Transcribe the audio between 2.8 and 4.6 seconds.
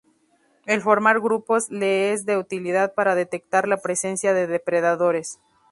para detectar la presencia de